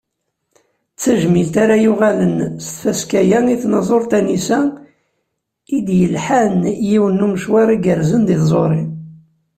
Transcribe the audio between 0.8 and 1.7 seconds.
D tajmilt